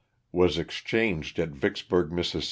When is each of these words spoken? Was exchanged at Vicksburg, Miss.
Was 0.31 0.57
exchanged 0.57 1.37
at 1.37 1.49
Vicksburg, 1.49 2.11
Miss. 2.11 2.35